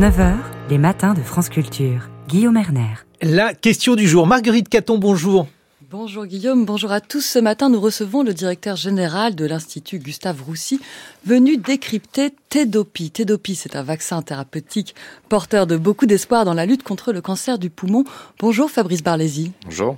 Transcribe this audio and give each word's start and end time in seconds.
9h, 0.00 0.34
les 0.70 0.78
matins 0.78 1.14
de 1.14 1.20
France 1.22 1.48
Culture. 1.48 2.08
Guillaume 2.26 2.56
Erner. 2.56 2.96
La 3.22 3.54
question 3.54 3.94
du 3.94 4.08
jour. 4.08 4.26
Marguerite 4.26 4.68
Caton, 4.68 4.98
bonjour. 4.98 5.46
Bonjour 5.88 6.26
Guillaume, 6.26 6.64
bonjour 6.64 6.90
à 6.90 7.00
tous. 7.00 7.20
Ce 7.24 7.38
matin, 7.38 7.68
nous 7.68 7.80
recevons 7.80 8.24
le 8.24 8.34
directeur 8.34 8.74
général 8.74 9.36
de 9.36 9.46
l'Institut 9.46 10.00
Gustave 10.00 10.42
Roussy, 10.42 10.80
venu 11.24 11.58
décrypter 11.58 12.34
Tedopi. 12.48 13.12
Tedopi, 13.12 13.54
c'est 13.54 13.76
un 13.76 13.84
vaccin 13.84 14.20
thérapeutique 14.20 14.96
porteur 15.28 15.68
de 15.68 15.76
beaucoup 15.76 16.06
d'espoir 16.06 16.44
dans 16.44 16.54
la 16.54 16.66
lutte 16.66 16.82
contre 16.82 17.12
le 17.12 17.20
cancer 17.20 17.60
du 17.60 17.70
poumon. 17.70 18.02
Bonjour 18.40 18.72
Fabrice 18.72 19.04
Barlési. 19.04 19.52
Bonjour. 19.64 19.96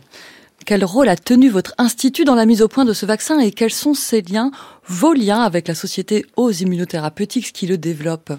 Quel 0.67 0.85
rôle 0.85 1.09
a 1.09 1.17
tenu 1.17 1.49
votre 1.49 1.75
institut 1.79 2.25
dans 2.25 2.35
la 2.35 2.45
mise 2.45 2.61
au 2.61 2.69
point 2.69 2.85
de 2.85 2.93
ce 2.93 3.07
vaccin 3.07 3.39
et 3.39 3.51
quels 3.51 3.73
sont 3.73 3.95
ses 3.95 4.21
liens, 4.21 4.51
vos 4.87 5.15
liens 5.15 5.41
avec 5.41 5.69
la 5.69 5.75
société 5.75 6.27
aux 6.37 6.51
immunothérapeutiques 6.51 7.55
qui 7.55 7.67
le 7.67 7.79
développe? 7.79 8.33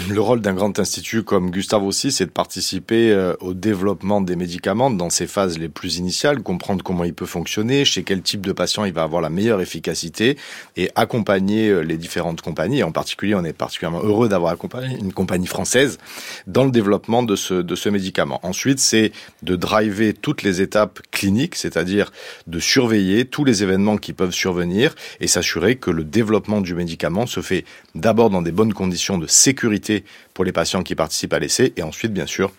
le 0.08 0.20
rôle 0.20 0.40
d'un 0.40 0.54
grand 0.54 0.78
institut 0.78 1.22
comme 1.22 1.50
Gustave 1.50 1.82
aussi, 1.84 2.12
c'est 2.12 2.26
de 2.26 2.30
participer 2.30 3.10
euh, 3.10 3.34
au 3.40 3.54
développement 3.54 4.20
des 4.20 4.36
médicaments 4.36 4.90
dans 4.90 5.10
ses 5.10 5.26
phases 5.26 5.58
les 5.58 5.68
plus 5.68 5.96
initiales, 5.96 6.42
comprendre 6.42 6.82
comment 6.82 7.04
il 7.04 7.14
peut 7.14 7.26
fonctionner, 7.26 7.84
chez 7.84 8.02
quel 8.02 8.22
type 8.22 8.46
de 8.46 8.52
patient 8.52 8.84
il 8.84 8.92
va 8.92 9.02
avoir 9.02 9.20
la 9.20 9.30
meilleure 9.30 9.60
efficacité 9.60 10.36
et 10.76 10.90
accompagner 10.94 11.68
euh, 11.68 11.80
les 11.80 11.96
différentes 11.96 12.40
compagnies. 12.40 12.82
En 12.82 12.92
particulier, 12.92 13.34
on 13.34 13.44
est 13.44 13.52
particulièrement 13.52 14.02
heureux 14.02 14.28
d'avoir 14.28 14.52
accompagné 14.52 14.96
une 14.98 15.12
compagnie 15.12 15.46
française 15.46 15.98
dans 16.46 16.64
le 16.64 16.70
développement 16.70 17.22
de 17.22 17.36
ce, 17.36 17.54
de 17.54 17.74
ce 17.74 17.88
médicament. 17.88 18.40
Ensuite, 18.42 18.78
c'est 18.78 19.12
de 19.42 19.56
driver 19.56 20.14
toutes 20.14 20.42
les 20.42 20.60
étapes 20.60 21.00
cliniques, 21.10 21.56
c'est-à-dire 21.56 22.12
de 22.46 22.60
surveiller 22.60 23.24
tous 23.24 23.44
les 23.44 23.62
événements 23.62 23.96
qui 23.96 24.12
peuvent 24.12 24.32
survenir 24.32 24.94
et 25.20 25.26
s'assurer 25.26 25.76
que 25.76 25.90
le 25.90 26.04
développement 26.04 26.60
du 26.60 26.74
médicament 26.74 27.26
se 27.26 27.40
fait 27.40 27.64
d'abord 27.94 28.30
dans 28.30 28.42
des 28.42 28.52
bonnes 28.52 28.72
conditions 28.72 29.18
de 29.18 29.26
sécurité 29.26 29.89
pour 30.34 30.44
les 30.44 30.52
patients 30.52 30.82
qui 30.82 30.94
participent 30.94 31.32
à 31.32 31.38
l'essai 31.38 31.72
et 31.76 31.82
ensuite, 31.82 32.12
bien 32.12 32.26
sûr, 32.26 32.52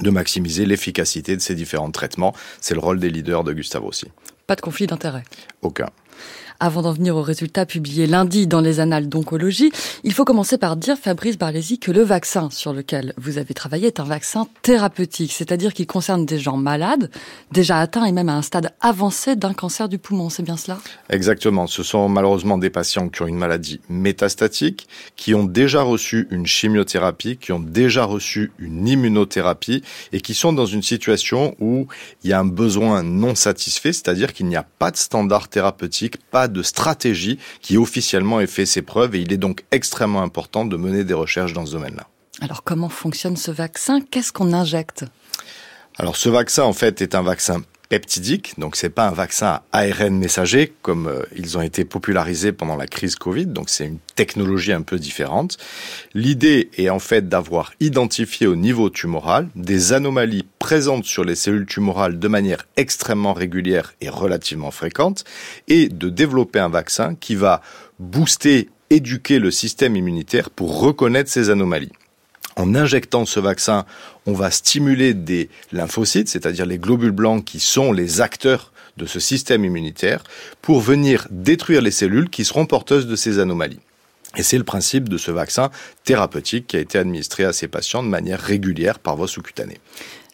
de 0.00 0.10
maximiser 0.10 0.64
l'efficacité 0.66 1.36
de 1.36 1.40
ces 1.40 1.54
différents 1.54 1.90
traitements. 1.90 2.34
C'est 2.60 2.74
le 2.74 2.80
rôle 2.80 2.98
des 2.98 3.10
leaders 3.10 3.44
de 3.44 3.52
Gustave 3.52 3.84
aussi. 3.84 4.06
Pas 4.46 4.56
de 4.56 4.60
conflit 4.60 4.86
d'intérêt 4.86 5.24
Aucun. 5.60 5.90
Avant 6.60 6.82
d'en 6.82 6.92
venir 6.92 7.16
aux 7.16 7.22
résultats 7.22 7.66
publiés 7.66 8.06
lundi 8.06 8.46
dans 8.46 8.60
les 8.60 8.80
annales 8.80 9.08
d'oncologie, 9.08 9.72
il 10.04 10.12
faut 10.12 10.24
commencer 10.24 10.58
par 10.58 10.76
dire, 10.76 10.96
Fabrice 10.96 11.38
Barlési, 11.38 11.78
que 11.78 11.90
le 11.90 12.02
vaccin 12.02 12.48
sur 12.50 12.72
lequel 12.72 13.14
vous 13.16 13.38
avez 13.38 13.54
travaillé 13.54 13.88
est 13.88 14.00
un 14.00 14.04
vaccin 14.04 14.46
thérapeutique, 14.62 15.32
c'est-à-dire 15.32 15.74
qu'il 15.74 15.86
concerne 15.86 16.26
des 16.26 16.38
gens 16.38 16.56
malades, 16.56 17.10
déjà 17.50 17.78
atteints 17.78 18.04
et 18.04 18.12
même 18.12 18.28
à 18.28 18.34
un 18.34 18.42
stade 18.42 18.72
avancé 18.80 19.36
d'un 19.36 19.54
cancer 19.54 19.88
du 19.88 19.98
poumon. 19.98 20.30
C'est 20.30 20.42
bien 20.42 20.56
cela? 20.56 20.78
Exactement. 21.10 21.66
Ce 21.66 21.82
sont 21.82 22.08
malheureusement 22.08 22.58
des 22.58 22.70
patients 22.70 23.08
qui 23.08 23.22
ont 23.22 23.26
une 23.26 23.36
maladie 23.36 23.80
métastatique, 23.88 24.88
qui 25.16 25.34
ont 25.34 25.44
déjà 25.44 25.82
reçu 25.82 26.28
une 26.30 26.46
chimiothérapie, 26.46 27.36
qui 27.36 27.52
ont 27.52 27.60
déjà 27.60 28.04
reçu 28.04 28.52
une 28.58 28.86
immunothérapie 28.86 29.82
et 30.12 30.20
qui 30.20 30.34
sont 30.34 30.52
dans 30.52 30.66
une 30.66 30.82
situation 30.82 31.54
où 31.60 31.86
il 32.24 32.30
y 32.30 32.32
a 32.32 32.38
un 32.38 32.44
besoin 32.44 33.02
non 33.02 33.34
satisfait, 33.34 33.92
c'est-à-dire 33.92 34.32
qu'il 34.32 34.46
n'y 34.46 34.56
a 34.56 34.62
pas 34.62 34.90
de 34.90 34.96
standard 34.96 35.48
thérapeutique, 35.48 36.16
de 36.48 36.62
stratégie 36.62 37.38
qui 37.60 37.76
officiellement 37.76 38.40
ait 38.40 38.46
fait 38.46 38.66
ses 38.66 38.82
preuves 38.82 39.14
et 39.14 39.20
il 39.20 39.32
est 39.32 39.38
donc 39.38 39.64
extrêmement 39.70 40.22
important 40.22 40.64
de 40.64 40.76
mener 40.76 41.04
des 41.04 41.14
recherches 41.14 41.52
dans 41.52 41.66
ce 41.66 41.72
domaine-là. 41.72 42.06
Alors 42.40 42.64
comment 42.64 42.88
fonctionne 42.88 43.36
ce 43.36 43.50
vaccin? 43.50 44.00
Qu'est-ce 44.00 44.32
qu'on 44.32 44.52
injecte? 44.52 45.04
Alors 45.98 46.16
ce 46.16 46.28
vaccin 46.28 46.64
en 46.64 46.72
fait 46.72 47.02
est 47.02 47.14
un 47.14 47.22
vaccin 47.22 47.62
peptidique, 47.92 48.54
donc 48.56 48.74
c'est 48.76 48.88
pas 48.88 49.06
un 49.06 49.12
vaccin 49.12 49.60
à 49.70 49.80
ARN 49.80 50.16
messager 50.16 50.72
comme 50.80 51.08
euh, 51.08 51.24
ils 51.36 51.58
ont 51.58 51.60
été 51.60 51.84
popularisés 51.84 52.50
pendant 52.50 52.74
la 52.74 52.86
crise 52.86 53.16
Covid, 53.16 53.44
donc 53.44 53.68
c'est 53.68 53.84
une 53.84 53.98
technologie 54.14 54.72
un 54.72 54.80
peu 54.80 54.98
différente. 54.98 55.58
L'idée 56.14 56.70
est 56.78 56.88
en 56.88 56.98
fait 56.98 57.28
d'avoir 57.28 57.74
identifié 57.80 58.46
au 58.46 58.56
niveau 58.56 58.88
tumoral 58.88 59.50
des 59.56 59.92
anomalies 59.92 60.46
présentes 60.58 61.04
sur 61.04 61.22
les 61.22 61.34
cellules 61.34 61.66
tumorales 61.66 62.18
de 62.18 62.28
manière 62.28 62.66
extrêmement 62.78 63.34
régulière 63.34 63.92
et 64.00 64.08
relativement 64.08 64.70
fréquente 64.70 65.24
et 65.68 65.90
de 65.90 66.08
développer 66.08 66.60
un 66.60 66.70
vaccin 66.70 67.14
qui 67.14 67.34
va 67.34 67.60
booster 67.98 68.70
éduquer 68.88 69.38
le 69.38 69.50
système 69.50 69.96
immunitaire 69.96 70.48
pour 70.48 70.80
reconnaître 70.80 71.30
ces 71.30 71.50
anomalies. 71.50 71.92
En 72.62 72.76
injectant 72.76 73.26
ce 73.26 73.40
vaccin, 73.40 73.84
on 74.24 74.34
va 74.34 74.52
stimuler 74.52 75.14
des 75.14 75.50
lymphocytes, 75.72 76.28
c'est-à-dire 76.28 76.64
les 76.64 76.78
globules 76.78 77.10
blancs 77.10 77.44
qui 77.44 77.58
sont 77.58 77.90
les 77.90 78.20
acteurs 78.20 78.72
de 78.96 79.04
ce 79.04 79.18
système 79.18 79.64
immunitaire, 79.64 80.22
pour 80.60 80.80
venir 80.80 81.26
détruire 81.32 81.82
les 81.82 81.90
cellules 81.90 82.30
qui 82.30 82.44
seront 82.44 82.66
porteuses 82.66 83.08
de 83.08 83.16
ces 83.16 83.40
anomalies. 83.40 83.80
Et 84.36 84.44
c'est 84.44 84.58
le 84.58 84.64
principe 84.64 85.08
de 85.08 85.18
ce 85.18 85.32
vaccin 85.32 85.70
thérapeutique 86.04 86.68
qui 86.68 86.76
a 86.76 86.78
été 86.78 86.98
administré 86.98 87.42
à 87.42 87.52
ces 87.52 87.66
patients 87.66 88.04
de 88.04 88.08
manière 88.08 88.40
régulière 88.40 89.00
par 89.00 89.16
voie 89.16 89.26
sous-cutanée. 89.26 89.80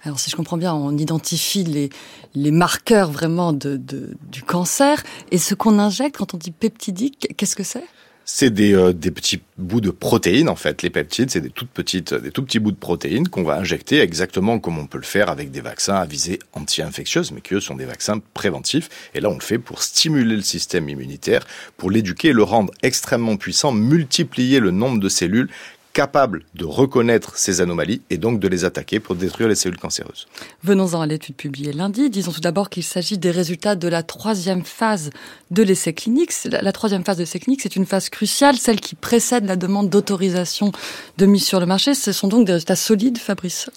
Alors 0.03 0.21
si 0.21 0.31
je 0.31 0.37
comprends 0.37 0.59
bien, 0.59 0.75
on 0.75 0.99
identifie 0.99 1.65
les, 1.65 1.89
les 2.35 2.51
marqueurs 2.51 3.11
vraiment 3.11 3.55
du 3.55 4.43
cancer. 4.47 5.03
Et 5.31 5.39
ce 5.39 5.55
qu'on 5.55 5.79
injecte 5.79 6.19
quand 6.19 6.35
on 6.35 6.37
dit 6.37 6.51
peptidique, 6.51 7.33
qu'est-ce 7.39 7.57
que 7.57 7.65
c'est? 7.65 7.85
C'est 8.31 8.51
des, 8.51 8.75
euh, 8.75 8.93
des 8.93 9.11
petits 9.11 9.41
bouts 9.57 9.81
de 9.81 9.91
protéines 9.91 10.51
en 10.51 10.55
fait. 10.55 10.83
Les 10.83 10.91
peptides, 10.91 11.31
c'est 11.31 11.41
des 11.41 11.49
toutes 11.49 11.71
petites, 11.71 12.13
des 12.13 12.31
tout 12.31 12.43
petits 12.43 12.59
bouts 12.59 12.73
de 12.73 12.77
protéines 12.77 13.27
qu'on 13.27 13.43
va 13.43 13.55
injecter 13.55 14.01
exactement 14.01 14.59
comme 14.59 14.77
on 14.77 14.87
peut 14.87 14.99
le 14.99 15.05
faire 15.05 15.31
avec 15.31 15.51
des 15.51 15.63
vaccins 15.63 15.95
à 15.95 16.05
visée 16.05 16.39
anti-infectieuse, 16.53 17.33
mais 17.33 17.41
qui 17.41 17.55
eux 17.55 17.61
sont 17.61 17.75
des 17.75 17.87
vaccins 17.87 18.21
préventifs. 18.35 18.91
Et 19.15 19.21
là, 19.21 19.31
on 19.31 19.35
le 19.35 19.41
fait 19.41 19.59
pour 19.59 19.83
stimuler 19.83 20.37
le 20.37 20.43
système 20.43 20.91
immunitaire, 20.91 21.47
pour 21.79 21.91
l'éduquer, 21.91 22.35
le 22.35 22.43
rendre 22.43 22.71
extrêmement 22.83 23.39
puissant, 23.39 23.73
multiplier 23.73 24.61
le 24.61 24.73
nombre 24.73 25.01
de 25.01 25.09
cellules 25.09 25.49
capable 25.99 26.45
de 26.55 26.65
reconnaître 26.65 27.37
ces 27.37 27.61
anomalies 27.61 28.03
et 28.09 28.19
donc 28.19 28.39
de 28.39 28.47
les 28.47 28.65
attaquer 28.65 29.01
pour 29.01 29.17
détruire 29.17 29.49
les 29.49 29.57
cellules 29.57 29.81
cancéreuses. 29.81 30.29
Venons-en 30.63 31.01
à 31.01 31.09
l'étude 31.09 31.35
publiée 31.35 31.73
lundi. 31.73 32.09
Disons 32.09 32.31
tout 32.31 32.41
d'abord 32.41 32.71
qu'il 32.71 32.85
s'agit 32.85 33.19
des 33.19 33.33
résultats 33.33 33.75
de 33.75 33.89
la 33.89 34.05
troisième 34.05 34.63
phase 34.63 35.11
de 35.51 35.65
l'essai 35.65 35.95
clinique. 35.95 36.31
La 36.45 36.71
troisième 36.71 37.03
phase 37.05 37.17
de 37.17 37.23
l'essai 37.23 37.41
clinique, 37.41 37.63
c'est 37.63 37.75
une 37.75 37.85
phase 37.85 38.11
cruciale, 38.11 38.57
celle 38.59 38.79
qui 38.79 38.95
précède 38.95 39.45
la 39.45 39.57
demande 39.57 39.91
d'autorisation 39.91 40.71
de 41.17 41.27
mise 41.27 41.45
sur 41.45 41.59
le 41.59 41.67
marché. 41.67 41.95
Ce 41.95 42.13
sont 42.13 42.29
donc 42.29 42.47
des 42.47 42.53
résultats 42.53 42.77
solides, 42.77 43.19
Fabrice 43.19 43.69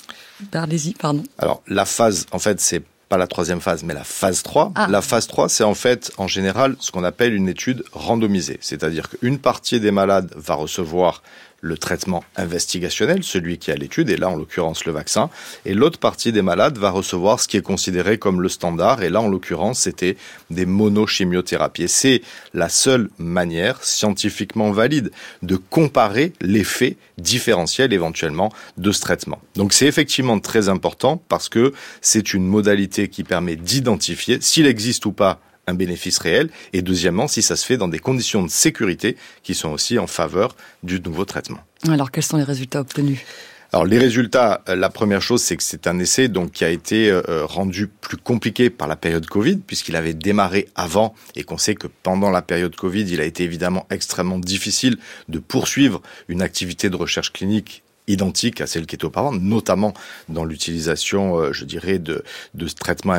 Berlési, 0.52 0.94
pardon. 0.94 1.24
Alors, 1.40 1.64
la 1.68 1.86
phase, 1.86 2.28
en 2.32 2.38
fait, 2.38 2.62
c'est 2.62 2.84
pas 3.10 3.18
la 3.18 3.28
troisième 3.28 3.62
phase, 3.62 3.84
mais 3.84 3.96
la 3.96 4.04
phase 4.04 4.42
3. 4.44 4.74
Ah. 4.76 4.88
La 4.90 5.02
phase 5.02 5.26
3, 5.26 5.50
c'est 5.50 5.66
en 5.66 5.74
fait, 5.74 6.12
en 6.18 6.28
général, 6.28 6.76
ce 6.80 6.92
qu'on 6.92 7.04
appelle 7.04 7.34
une 7.34 7.50
étude 7.50 7.84
randomisée. 7.92 8.60
C'est-à-dire 8.62 9.10
qu'une 9.10 9.38
partie 9.38 9.80
des 9.82 9.92
malades 9.92 10.32
va 10.36 10.54
recevoir 10.54 11.22
le 11.62 11.78
traitement 11.78 12.24
investigationnel, 12.36 13.24
celui 13.24 13.58
qui 13.58 13.72
a 13.72 13.76
l'étude, 13.76 14.10
et 14.10 14.18
là 14.18 14.30
en 14.30 14.36
l'occurrence 14.36 14.86
le 14.86 14.92
vaccin, 14.92 15.30
et 15.66 15.74
l'autre 15.74 16.00
partie 16.00 16.32
des 16.32 16.42
malades 16.42 16.78
va 16.78 16.90
recevoir 16.90 17.40
ce 17.40 17.48
qui 17.48 17.58
est 17.58 17.62
considéré 17.62 18.18
comme 18.18 18.42
le 18.42 18.50
standard, 18.50 19.04
et 19.04 19.10
là 19.10 19.22
en 19.22 19.28
l'occurrence 19.28 19.82
c'était 19.82 20.18
des 20.50 20.66
monochimiothérapies. 20.66 21.88
C'est 21.88 22.22
la 22.54 22.68
seule 22.68 23.10
manière 23.18 23.84
scientifiquement 23.84 24.72
valide 24.72 25.12
de 25.44 25.56
comparer 25.56 26.34
l'effet 26.42 26.98
différentiel 27.18 27.94
éventuellement 27.94 28.52
de 28.78 28.92
ce 28.92 29.02
traitement. 29.02 29.40
Donc 29.56 29.74
c'est 29.74 29.86
effectivement 29.86 30.40
très 30.40 30.68
important 30.70 31.22
parce 31.30 31.48
que 31.48 31.74
c'est 32.02 32.34
une 32.34 32.46
modalité 32.46 33.08
qui 33.08 33.24
permet 33.24 33.56
d'identifier 33.56 34.40
s'il 34.42 34.66
existe 34.66 35.06
ou 35.06 35.12
pas 35.12 35.40
un 35.68 35.74
bénéfice 35.74 36.18
réel, 36.20 36.50
et 36.74 36.82
deuxièmement, 36.82 37.28
si 37.28 37.42
ça 37.42 37.56
se 37.56 37.66
fait 37.66 37.78
dans 37.78 37.88
des 37.88 38.00
conditions 38.00 38.44
de 38.44 38.50
sécurité 38.50 39.16
qui 39.44 39.54
sont 39.54 39.70
aussi 39.70 40.00
en 40.00 40.08
faveur 40.08 40.56
du 40.84 41.00
nouveau 41.00 41.26
traitement. 41.26 41.60
Alors, 41.88 42.12
quels 42.12 42.24
sont 42.24 42.38
les 42.38 42.44
résultats 42.44 42.82
obtenus? 42.82 43.20
Alors 43.74 43.86
les 43.86 44.00
résultats, 44.00 44.64
euh, 44.68 44.76
la 44.76 44.90
première 44.90 45.22
chose, 45.22 45.42
c'est 45.42 45.56
que 45.56 45.64
c'est 45.64 45.88
un 45.88 45.98
essai 45.98 46.28
donc 46.28 46.52
qui 46.52 46.66
a 46.66 46.70
été 46.70 47.10
euh, 47.10 47.22
euh, 47.30 47.46
rendu 47.46 47.88
plus 47.88 48.18
compliqué 48.18 48.70
par 48.70 48.90
la 48.90 48.98
période 48.98 49.26
Covid, 49.26 49.58
puisqu'il 49.66 49.96
avait 49.96 50.14
démarré 50.14 50.68
avant 50.76 51.16
et 51.38 51.44
qu'on 51.44 51.58
sait 51.58 51.76
que 51.76 51.88
pendant 51.88 52.32
la 52.32 52.42
période 52.42 52.76
Covid, 52.76 53.04
il 53.04 53.22
a 53.22 53.24
été 53.24 53.46
évidemment 53.46 53.88
extrêmement 53.90 54.40
difficile 54.40 54.98
de 55.30 55.40
poursuivre 55.40 56.02
une 56.28 56.42
activité 56.42 56.90
de 56.90 56.98
recherche 56.98 57.32
clinique 57.32 57.84
identique 58.08 58.62
à 58.62 58.68
celle 58.68 58.86
qui 58.86 58.96
était 58.96 59.06
auparavant, 59.06 59.32
notamment 59.32 59.94
dans 60.30 60.46
l'utilisation, 60.46 61.38
euh, 61.38 61.54
je 61.54 61.66
dirais, 61.66 62.00
de, 62.00 62.24
de 62.54 62.68
ce 62.68 62.76
traitement. 62.76 63.14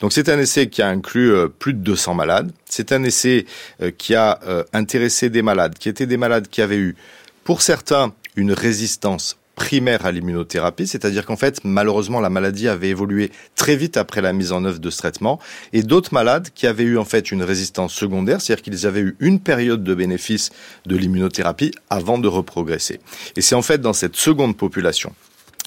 Donc 0.00 0.12
c'est 0.12 0.28
un 0.28 0.38
essai 0.38 0.68
qui 0.68 0.82
a 0.82 0.88
inclus 0.88 1.32
euh, 1.32 1.48
plus 1.48 1.74
de 1.74 1.78
200 1.78 2.14
malades. 2.14 2.52
C'est 2.66 2.92
un 2.92 3.02
essai 3.04 3.46
euh, 3.82 3.90
qui 3.90 4.14
a 4.14 4.38
intéressé 4.72 5.30
des 5.30 5.42
malades, 5.42 5.76
qui 5.78 5.88
étaient 5.88 6.06
des 6.06 6.16
malades 6.16 6.48
qui 6.48 6.62
avaient 6.62 6.76
eu, 6.76 6.96
pour 7.44 7.62
certains, 7.62 8.12
une 8.36 8.52
résistance 8.52 9.39
primaire 9.54 10.06
à 10.06 10.12
l'immunothérapie, 10.12 10.86
c'est-à-dire 10.86 11.26
qu'en 11.26 11.36
fait, 11.36 11.60
malheureusement, 11.64 12.20
la 12.20 12.30
maladie 12.30 12.68
avait 12.68 12.88
évolué 12.88 13.30
très 13.56 13.76
vite 13.76 13.96
après 13.96 14.20
la 14.20 14.32
mise 14.32 14.52
en 14.52 14.64
œuvre 14.64 14.78
de 14.78 14.90
ce 14.90 14.98
traitement, 14.98 15.38
et 15.72 15.82
d'autres 15.82 16.14
malades 16.14 16.48
qui 16.54 16.66
avaient 16.66 16.84
eu 16.84 16.98
en 16.98 17.04
fait 17.04 17.30
une 17.30 17.42
résistance 17.42 17.92
secondaire, 17.92 18.40
c'est-à-dire 18.40 18.62
qu'ils 18.62 18.86
avaient 18.86 19.00
eu 19.00 19.16
une 19.20 19.40
période 19.40 19.84
de 19.84 19.94
bénéfice 19.94 20.50
de 20.86 20.96
l'immunothérapie 20.96 21.72
avant 21.90 22.18
de 22.18 22.28
reprogresser. 22.28 23.00
Et 23.36 23.42
c'est 23.42 23.54
en 23.54 23.62
fait 23.62 23.80
dans 23.80 23.92
cette 23.92 24.16
seconde 24.16 24.56
population 24.56 25.12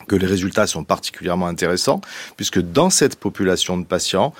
que 0.07 0.15
les 0.15 0.27
résultats 0.27 0.68
sont 0.68 0.83
particulièrement 0.83 1.47
intéressants, 1.47 2.01
puisque 2.35 2.59
dans 2.59 2.89
cette 2.89 3.15
population 3.15 3.77
de 3.77 3.85
patients, 3.85 4.33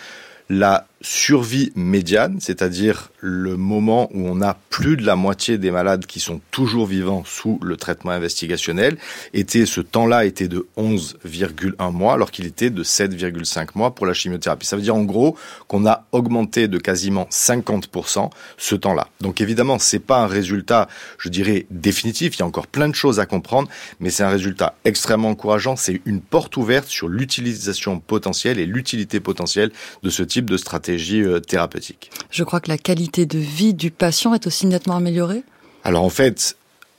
la 0.50 0.88
survie 1.04 1.72
médiane, 1.76 2.38
c'est-à-dire 2.40 3.12
le 3.20 3.58
moment 3.58 4.10
où 4.14 4.26
on 4.26 4.42
a 4.42 4.58
plus 4.70 4.96
de 4.98 5.06
la 5.06 5.16
moitié 5.16 5.58
des 5.58 5.70
malades 5.70 6.06
qui 6.06 6.20
sont 6.20 6.40
toujours 6.50 6.88
vivants 6.88 7.24
sous 7.26 7.60
le 7.62 7.76
traitement 7.76 8.12
investigationnel, 8.12 8.98
était 9.34 9.66
ce 9.66 9.82
temps-là 9.82 10.26
était 10.26 10.48
de 10.48 10.66
11,1 10.78 11.92
mois 11.92 12.14
alors 12.14 12.32
qu'il 12.32 12.46
était 12.46 12.70
de 12.70 12.84
7,5 12.84 13.70
mois 13.76 13.94
pour 13.94 14.06
la 14.06 14.14
chimiothérapie. 14.14 14.66
Ça 14.66 14.78
veut 14.78 14.82
dire 14.82 14.96
en 14.96 15.04
gros 15.04 15.38
qu'on 15.68 15.86
a 15.86 16.06
augmenté 16.14 16.70
de 16.70 16.78
quasiment 16.78 17.28
50% 17.30 18.30
ce 18.58 18.76
temps-là. 18.76 19.08
Donc 19.20 19.42
évidemment, 19.42 19.80
c'est 19.80 20.00
pas 20.00 20.20
un 20.20 20.28
résultat, 20.28 20.88
je 21.18 21.28
dirais 21.28 21.66
définitif, 21.70 22.38
il 22.38 22.40
y 22.40 22.44
a 22.44 22.46
encore 22.46 22.68
plein 22.68 22.88
de 22.88 22.96
choses 22.96 23.20
à 23.20 23.26
comprendre, 23.26 23.68
mais 24.00 24.10
c'est 24.10 24.24
un 24.24 24.30
résultat 24.30 24.76
extrêmement 24.86 25.30
encourageant, 25.30 25.76
c'est 25.76 26.02
une 26.06 26.22
porte 26.22 26.56
ouverte 26.56 26.88
sur 26.88 27.10
l'utilisation 27.10 28.00
potentielle 28.00 28.58
et 28.58 28.66
l'utilité 28.66 29.20
potentielle 29.20 29.72
de 30.02 30.10
ce 30.10 30.24
type 30.24 30.50
de 30.50 30.56
stratégie 30.56 30.93
euh. 30.98 31.40
Je 32.32 32.44
crois 32.44 32.60
que 32.60 32.70
la 32.70 32.78
qualité 32.78 33.26
de 33.26 33.40
vie 33.40 33.74
du 33.74 33.92
patient 33.92 34.34
est 34.34 34.48
aussi 34.48 34.66
nettement 34.66 34.96
améliorée 34.96 35.44
Alors 35.84 36.04
en 36.04 36.10
fait, 36.10 36.56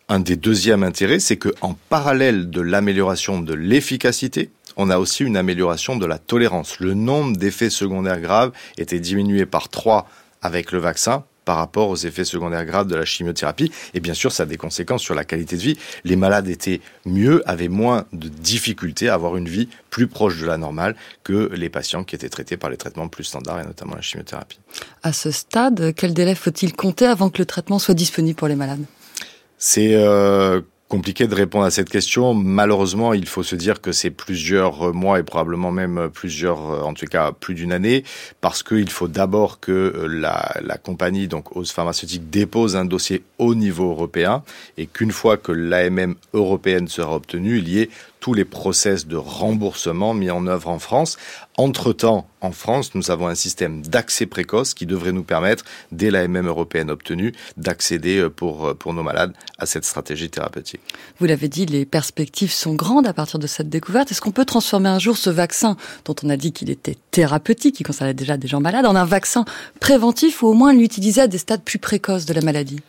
un 0.08 0.20
des 0.20 0.37
deuxièmes 0.37 0.82
intérêts, 0.82 1.19
c'est 1.19 1.37
que 1.37 1.55
en 1.61 1.75
parallèle 1.88 2.50
de 2.50 2.61
l'amélioration 2.61 3.41
de 3.41 3.55
l'efficacité, 3.55 4.50
on 4.76 4.91
a 4.91 4.99
aussi 4.99 5.25
une 5.25 5.37
amélioration 5.37 5.96
de 5.96 6.06
la 6.06 6.19
tolérance. 6.19 6.81
Le 6.81 6.94
nombre 6.94 7.37
d'effets 7.37 7.70
secondaires 7.70 8.20
graves 8.20 8.52
était 8.76 9.00
diminué 9.00 9.46
par 9.46 9.69
3 9.69 10.08
avec 10.43 10.73
le 10.73 10.79
vaccin 10.79 11.25
par 11.44 11.56
rapport 11.56 11.88
aux 11.88 11.96
effets 11.96 12.25
secondaires 12.25 12.64
graves 12.64 12.87
de 12.87 12.96
la 12.96 13.05
chimiothérapie. 13.05 13.70
Et 13.94 14.00
bien 14.00 14.14
sûr, 14.14 14.32
ça 14.32 14.44
a 14.44 14.46
des 14.46 14.56
conséquences 14.56 15.02
sur 15.02 15.14
la 15.14 15.25
qualité 15.25 15.56
de 15.56 15.62
vie. 15.62 15.79
Les 16.05 16.17
malades 16.17 16.49
étaient 16.49 16.81
mieux, 17.05 17.43
avaient 17.49 17.69
moins 17.69 18.06
de 18.12 18.29
difficultés 18.29 19.08
à 19.08 19.14
avoir 19.14 19.37
une 19.37 19.49
vie 19.49 19.69
plus 19.91 20.06
proche 20.06 20.41
de 20.41 20.46
la 20.46 20.58
normale 20.58 20.96
que 21.23 21.50
les 21.55 21.69
patients 21.69 22.05
qui 22.05 22.14
étaient 22.14 22.29
traités 22.29 22.56
par 22.56 22.70
les 22.70 22.76
traitements 22.76 23.08
plus 23.08 23.25
standards 23.25 23.61
et 23.61 23.64
notamment 23.64 23.94
la 23.94 24.02
chimiothérapie. 24.02 24.58
À 25.02 25.12
ce 25.12 25.31
stade, 25.31 25.93
quel 25.94 26.14
délai 26.14 26.35
faut-il 26.35 26.75
compter 26.75 27.06
avant 27.06 27.31
que 27.31 27.38
le 27.38 27.46
traitement 27.46 27.79
soit 27.79 27.94
disponible 27.94 28.37
pour 28.37 28.49
les 28.49 28.56
malades? 28.56 28.85
C'est 29.58 29.94
euh, 29.94 30.61
compliqué 30.94 31.26
de 31.26 31.35
répondre 31.35 31.64
à 31.64 31.73
cette 31.73 31.91
question. 31.91 32.35
Malheureusement, 32.35 33.14
il 33.14 33.26
faut 33.26 33.43
se 33.43 33.56
dire 33.56 33.81
que 33.81 33.91
c'est 33.91 34.11
plusieurs 34.11 34.94
mois 34.94 35.19
et 35.19 35.25
probablement 35.25 35.73
même 35.73 36.08
plusieurs, 36.14 36.87
en 36.87 36.94
tout 36.94 37.06
cas 37.06 37.32
plus 37.32 37.55
d'une 37.55 37.73
année, 37.73 38.05
parce 38.41 38.62
qu'il 38.62 38.88
faut 38.88 39.08
d'abord 39.08 39.58
que 39.58 40.06
la, 40.08 40.55
la 40.62 40.79
compagnie, 40.79 41.26
donc 41.26 41.56
Ose 41.56 41.73
Pharmaceutique, 41.73 42.31
dépose 42.31 42.76
un 42.76 42.85
dossier 42.85 43.25
au 43.38 43.56
niveau 43.56 43.91
européen 43.91 44.44
et 44.79 44.87
qu'une 44.87 45.11
fois 45.11 45.37
que 45.37 45.50
l'AMM 45.50 46.14
européenne 46.32 46.87
sera 46.87 47.17
obtenue, 47.17 47.58
il 47.58 47.69
y 47.69 47.81
ait 47.81 47.91
tous 48.25 48.32
les 48.32 48.47
process 48.47 49.06
de 49.06 49.17
remboursement 49.17 50.15
mis 50.15 50.31
en 50.31 50.47
œuvre 50.47 50.71
en 50.71 50.79
France. 50.79 51.19
Entre-temps, 51.59 52.26
en 52.41 52.53
France, 52.53 52.94
nous 52.94 53.11
avons 53.11 53.26
un 53.26 53.35
système 53.35 53.82
d'accès 53.82 54.25
précoce 54.25 54.73
qui 54.73 54.87
devrait 54.87 55.12
nous 55.12 55.25
permettre, 55.25 55.62
dès 55.93 56.11
l'AMM 56.11 56.47
européenne 56.47 56.91
obtenue, 56.91 57.35
d'accéder 57.59 58.31
pour, 58.35 58.75
pour 58.79 58.94
nos 58.94 59.03
malades 59.03 59.35
à 59.59 59.67
cette 59.67 59.85
stratégie 59.85 60.31
thérapeutique. 60.31 60.81
Vous 61.19 61.26
l'avez 61.26 61.49
dit, 61.49 61.67
les 61.67 61.85
perspectives 61.85 62.50
sont 62.50 62.73
grandes 62.75 63.06
à 63.06 63.12
partir 63.12 63.38
de 63.38 63.47
cette 63.47 63.69
découverte. 63.69 64.11
Est-ce 64.11 64.23
qu'on 64.23 64.31
peut 64.31 64.47
transformer 64.47 64.88
un 64.88 64.99
jour 64.99 65.19
ce 65.19 65.29
vaccin, 65.29 65.77
dont 66.06 66.17
on 66.23 66.31
a 66.31 66.38
dit 66.38 66.53
qu'il 66.53 66.70
était 66.70 66.97
thérapeutique, 67.11 67.75
qui 67.75 67.82
concernait 67.82 68.15
déjà 68.15 68.38
des 68.38 68.49
gens 68.49 68.61
malades, 68.61 68.87
en 68.87 68.97
un 68.97 69.05
vaccin 69.05 69.44
préventif 69.81 70.43
ou 70.43 70.47
au 70.47 70.55
moins 70.55 70.73
l'utiliser 70.73 71.20
à 71.20 71.27
des 71.27 71.37
stades 71.37 71.62
plus 71.62 71.79
précoces 71.79 72.25
de 72.25 72.32
la 72.32 72.41
maladie? 72.41 72.81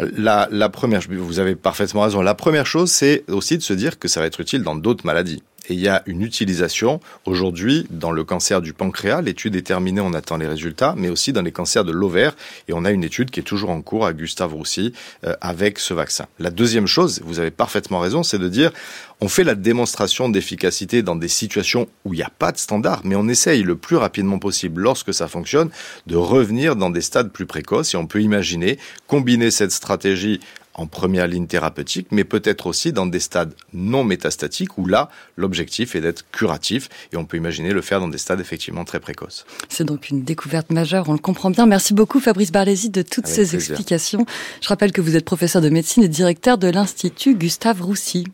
La, 0.00 0.48
la 0.50 0.68
première, 0.68 1.00
vous 1.08 1.38
avez 1.38 1.56
parfaitement 1.56 2.02
raison. 2.02 2.22
La 2.22 2.34
première 2.34 2.66
chose, 2.66 2.90
c'est 2.90 3.24
aussi 3.28 3.58
de 3.58 3.62
se 3.62 3.72
dire 3.72 3.98
que 3.98 4.08
ça 4.08 4.20
va 4.20 4.26
être 4.26 4.40
utile 4.40 4.62
dans 4.62 4.76
d'autres 4.76 5.04
maladies. 5.06 5.42
Et 5.68 5.74
il 5.74 5.80
y 5.80 5.88
a 5.88 6.02
une 6.06 6.22
utilisation 6.22 7.00
aujourd'hui 7.24 7.86
dans 7.90 8.10
le 8.10 8.24
cancer 8.24 8.60
du 8.60 8.72
pancréas. 8.72 9.20
L'étude 9.20 9.54
est 9.54 9.62
terminée, 9.62 10.00
on 10.00 10.14
attend 10.14 10.36
les 10.36 10.46
résultats, 10.46 10.94
mais 10.96 11.08
aussi 11.08 11.32
dans 11.32 11.42
les 11.42 11.52
cancers 11.52 11.84
de 11.84 11.92
l'ovaire. 11.92 12.34
Et 12.68 12.72
on 12.72 12.84
a 12.84 12.90
une 12.90 13.04
étude 13.04 13.30
qui 13.30 13.40
est 13.40 13.44
toujours 13.44 13.70
en 13.70 13.82
cours 13.82 14.06
à 14.06 14.12
Gustave 14.12 14.54
Roussy 14.54 14.92
euh, 15.24 15.34
avec 15.40 15.78
ce 15.78 15.94
vaccin. 15.94 16.26
La 16.38 16.50
deuxième 16.50 16.86
chose, 16.86 17.20
vous 17.24 17.38
avez 17.38 17.50
parfaitement 17.50 18.00
raison, 18.00 18.22
c'est 18.22 18.38
de 18.38 18.48
dire 18.48 18.72
on 19.20 19.28
fait 19.28 19.44
la 19.44 19.56
démonstration 19.56 20.28
d'efficacité 20.28 21.02
dans 21.02 21.16
des 21.16 21.28
situations 21.28 21.88
où 22.04 22.14
il 22.14 22.18
n'y 22.18 22.22
a 22.22 22.30
pas 22.38 22.52
de 22.52 22.58
standard, 22.58 23.00
mais 23.04 23.16
on 23.16 23.28
essaye 23.28 23.64
le 23.64 23.76
plus 23.76 23.96
rapidement 23.96 24.38
possible, 24.38 24.80
lorsque 24.80 25.12
ça 25.12 25.26
fonctionne, 25.26 25.70
de 26.06 26.16
revenir 26.16 26.76
dans 26.76 26.90
des 26.90 27.00
stades 27.00 27.30
plus 27.30 27.46
précoces. 27.46 27.94
Et 27.94 27.96
on 27.96 28.06
peut 28.06 28.22
imaginer 28.22 28.78
combiner 29.08 29.50
cette 29.50 29.72
stratégie 29.72 30.40
en 30.78 30.86
première 30.86 31.26
ligne 31.26 31.46
thérapeutique, 31.46 32.08
mais 32.10 32.24
peut-être 32.24 32.66
aussi 32.66 32.92
dans 32.92 33.06
des 33.06 33.20
stades 33.20 33.52
non 33.74 34.04
métastatiques 34.04 34.78
où 34.78 34.86
là, 34.86 35.10
l'objectif 35.36 35.94
est 35.94 36.00
d'être 36.00 36.24
curatif 36.30 36.88
et 37.12 37.16
on 37.16 37.24
peut 37.24 37.36
imaginer 37.36 37.72
le 37.72 37.82
faire 37.82 38.00
dans 38.00 38.08
des 38.08 38.18
stades 38.18 38.40
effectivement 38.40 38.84
très 38.84 39.00
précoces. 39.00 39.44
C'est 39.68 39.84
donc 39.84 40.08
une 40.08 40.22
découverte 40.22 40.70
majeure, 40.70 41.08
on 41.08 41.12
le 41.12 41.18
comprend 41.18 41.50
bien. 41.50 41.66
Merci 41.66 41.94
beaucoup 41.94 42.20
Fabrice 42.20 42.52
Barlési 42.52 42.90
de 42.90 43.02
toutes 43.02 43.26
ces 43.26 43.54
explications. 43.54 44.24
Je 44.60 44.68
rappelle 44.68 44.92
que 44.92 45.00
vous 45.00 45.16
êtes 45.16 45.24
professeur 45.24 45.60
de 45.60 45.68
médecine 45.68 46.04
et 46.04 46.08
directeur 46.08 46.58
de 46.58 46.68
l'Institut 46.68 47.34
Gustave 47.34 47.82
Roussy. 47.82 48.24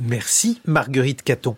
Merci 0.00 0.60
Marguerite 0.64 1.22
Caton. 1.22 1.56